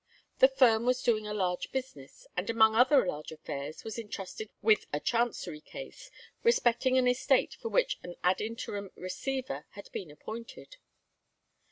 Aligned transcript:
The 0.39 0.47
firm 0.47 0.87
was 0.87 1.03
doing 1.03 1.27
a 1.27 1.33
large 1.35 1.71
business, 1.71 2.25
and 2.35 2.49
among 2.49 2.73
other 2.75 3.05
large 3.05 3.31
affairs 3.31 3.83
was 3.83 3.99
intrusted 3.99 4.49
with 4.63 4.87
a 4.91 4.99
Chancery 4.99 5.61
case, 5.63 6.09
respecting 6.41 6.97
an 6.97 7.07
estate 7.07 7.53
for 7.53 7.69
which 7.69 7.99
an 8.01 8.15
ad 8.23 8.41
interim 8.41 8.89
receiver 8.95 9.67
had 9.73 9.91
been 9.91 10.09
appointed. 10.09 10.77